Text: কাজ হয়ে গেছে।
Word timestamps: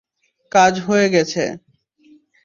কাজ 0.51 0.73
হয়ে 0.79 1.07
গেছে। 1.09 1.43